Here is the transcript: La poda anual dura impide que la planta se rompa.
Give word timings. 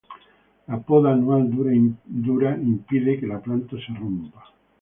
La 0.71 0.79
poda 0.87 1.11
anual 1.17 1.45
dura 2.29 2.55
impide 2.71 3.19
que 3.19 3.27
la 3.33 3.39
planta 3.49 3.77
se 3.85 3.99
rompa. 4.01 4.53